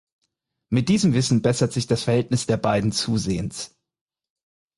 Mit 0.71 0.89
diesem 0.89 1.13
Wissen 1.13 1.43
bessert 1.43 1.73
sich 1.73 1.85
das 1.85 2.01
Verhältnis 2.05 2.47
der 2.47 2.57
beiden 2.57 2.91
zusehends. 2.91 3.77